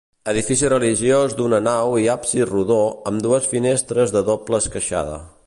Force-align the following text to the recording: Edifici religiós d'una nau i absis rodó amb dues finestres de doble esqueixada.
Edifici 0.31 0.69
religiós 0.71 1.35
d'una 1.41 1.59
nau 1.67 1.93
i 2.05 2.07
absis 2.15 2.47
rodó 2.53 2.81
amb 3.13 3.25
dues 3.27 3.47
finestres 3.53 4.17
de 4.19 4.27
doble 4.33 4.63
esqueixada. 4.65 5.23